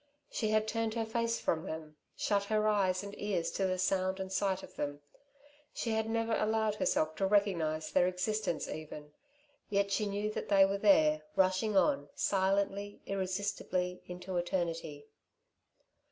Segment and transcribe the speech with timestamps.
[0.31, 4.19] She had turned her face from them, shut her eyes and ears to the sight
[4.19, 5.01] and sound of them.
[5.75, 9.13] She had never allowed herself to recognise their existence even;
[9.69, 15.05] yet she knew that they were there, rushing on, silently, irresistibly into eternity.